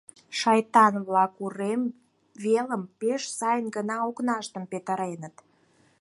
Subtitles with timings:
[0.39, 1.81] —Шайтан-влак, урем
[2.43, 5.35] велым пеш сайын гына окнаштым петыреныт.